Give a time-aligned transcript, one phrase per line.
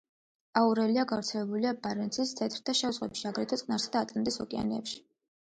[0.61, 4.99] აურელია გავრცელებულია ბარენცის, თეთრ და შავ ზღვებში, აგრეთვე წყნარსა და ატლანტის ოკეანეებში.